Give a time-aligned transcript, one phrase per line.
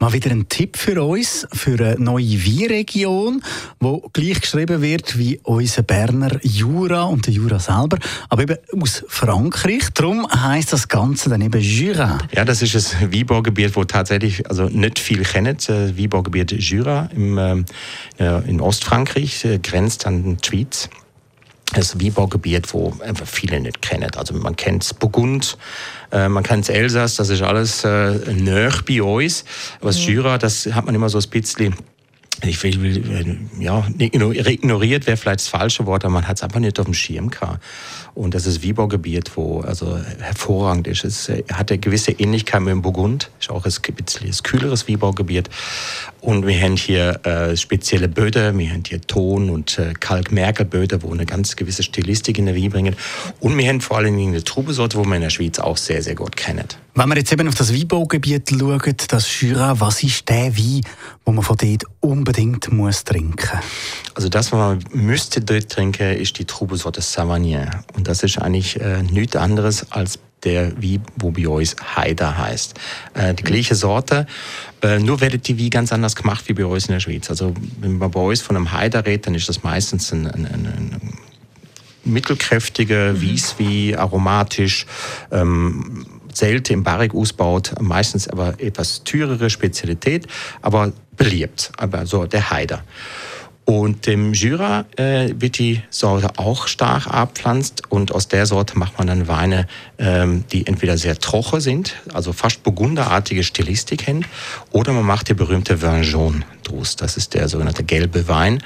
[0.00, 3.42] Mal wieder ein Tipp für uns, für eine neue Weinregion,
[3.80, 7.98] wo gleich geschrieben wird wie unser Berner Jura und der Jura selber,
[8.28, 9.88] aber eben aus Frankreich.
[9.94, 12.18] Darum heißt das Ganze dann eben Jura.
[12.32, 15.56] Ja, das ist ein Weinbaugebiet, wo tatsächlich also nicht viel kennen.
[15.56, 17.64] Das Weinbaugebiet Jura im, äh,
[18.46, 20.88] in Ostfrankreich äh, grenzt an die Schweiz
[21.74, 24.10] ein Weinbaugebiet, wo einfach viele nicht kennen.
[24.16, 25.58] Also man kennt Burgund,
[26.12, 29.44] äh, man kennt Elsass, das ist alles äh, näher bei uns.
[29.80, 30.14] Aber das mhm.
[30.14, 31.74] Jura, das hat man immer so ein bisschen
[32.42, 36.78] ich will, ja, ignoriert wäre vielleicht das falsche Wort, aber man hat es einfach nicht
[36.78, 37.62] auf dem Schirm gehabt.
[38.14, 41.04] Und das ist Wiebergebiet, wo also hervorragend ist.
[41.04, 45.50] Es hat eine gewisse Ähnlichkeit mit dem Burgund, ist auch ein bisschen kühleres Wiebergebiet.
[46.20, 51.12] Und wir haben hier äh, spezielle Böden, wir haben hier Ton- und äh, Kalkmergelböden, wo
[51.12, 52.96] eine ganz gewisse Stilistik in der Wie bringen.
[53.40, 56.14] Und wir haben vor allem eine Trubesorte, wo man in der Schweiz auch sehr, sehr
[56.14, 56.78] gut kennt.
[56.98, 60.80] Wenn wir jetzt eben auf das Weinbaugebiet schauen, das Jura, was ist der Wein,
[61.24, 63.60] wo man von dort unbedingt muss trinken
[64.16, 67.70] Also das, was man müsste dort trinken, ist die Trubesorte Savagnin.
[67.94, 72.74] Und das ist eigentlich äh, nichts anderes als der wie wo bei uns Haider heißt.
[73.14, 74.26] Äh, die gleiche Sorte,
[74.82, 77.30] äh, nur werdet die wie ganz anders gemacht wie bei uns in der Schweiz.
[77.30, 80.46] Also wenn man bei uns von einem Haider redet, dann ist das meistens ein, ein,
[80.46, 81.18] ein, ein
[82.04, 83.20] mittelkräftige mhm.
[83.20, 84.84] Wieswie, aromatisch,
[85.30, 86.04] ähm,
[86.38, 90.26] selten im Barrik ausbaut, meistens aber etwas teurere Spezialität,
[90.62, 92.82] aber beliebt, aber so der Haider.
[93.68, 98.96] Und im Jura äh, wird die Sorte auch stark abpflanzt und aus der Sorte macht
[98.96, 99.66] man dann Weine,
[99.98, 104.24] ähm, die entweder sehr troche sind, also fast burgunderartige Stilistik haben,
[104.70, 106.96] oder man macht die berühmte Vin jaune draus.
[106.96, 108.62] Das ist der sogenannte gelbe Wein.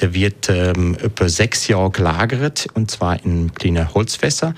[0.00, 4.54] Der wird ähm, etwa sechs Jahre gelagert und zwar in kleine Holzfässer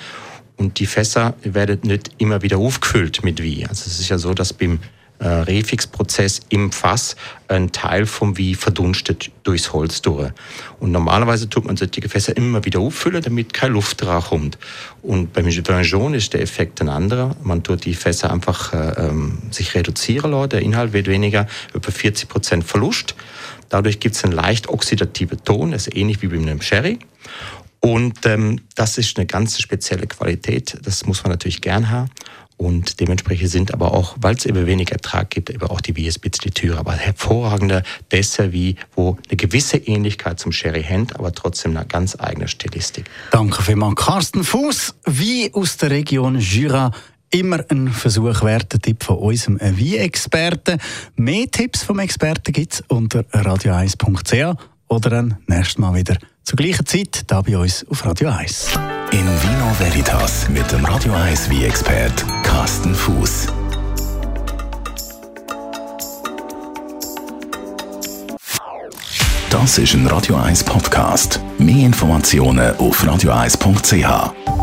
[0.58, 3.64] und die Fässer werden nicht immer wieder aufgefüllt mit Wie.
[3.66, 4.80] Also es ist ja so, dass beim
[5.20, 7.16] äh, Refixprozess im Fass
[7.48, 10.30] ein Teil vom Wie verdunstet durchs Holz durch.
[10.78, 14.58] Und normalerweise tut man solche Gefäße immer wieder auffüllen, damit keine Luft kommt.
[15.02, 17.34] Und beim Vin jaune ist der Effekt ein anderer.
[17.42, 21.90] Man tut die Fässer einfach äh, ähm, sich reduzieren lassen, der Inhalt wird weniger, über
[21.90, 23.14] 40 Prozent Verlust.
[23.70, 26.98] Dadurch gibt es einen leicht oxidativen Ton, das ist ähnlich wie bei einem Sherry.
[27.80, 30.78] Und ähm, das ist eine ganz spezielle Qualität.
[30.82, 32.10] Das muss man natürlich gern haben.
[32.58, 36.20] Und dementsprechend sind aber auch, weil es eben wenig Ertrag gibt, eben auch die Biers
[36.20, 36.76] die Türe.
[36.76, 42.16] Aber hervorragende Dessert, wie, wo eine gewisse Ähnlichkeit zum Sherry Hand, aber trotzdem eine ganz
[42.18, 43.08] eigene Stilistik.
[43.30, 46.90] Danke vielmals, Carsten Fuß, wie aus der Region Jura.
[47.30, 50.80] Immer ein Versuch wert, ein Tipp von unserem Wie-Experten.
[51.14, 54.58] Mehr Tipps vom Experten gibt es unter radio1.ch
[54.88, 56.16] oder dann nächstes Mal wieder
[56.48, 58.70] zur gleichen Zeit da bei uns auf Radio 1.
[59.10, 63.48] In Vino Veritas mit dem Radio 1 wie expert Carsten Fuß.
[69.50, 71.38] Das ist ein Radio 1 Podcast.
[71.58, 74.57] Mehr Informationen auf radio1.ch.